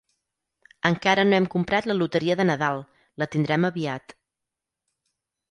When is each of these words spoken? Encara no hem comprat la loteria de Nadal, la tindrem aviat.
Encara 0.89 1.25
no 1.27 1.37
hem 1.39 1.47
comprat 1.55 1.89
la 1.91 1.97
loteria 1.99 2.39
de 2.41 2.47
Nadal, 2.51 2.81
la 3.25 3.29
tindrem 3.37 3.69
aviat. 3.71 4.19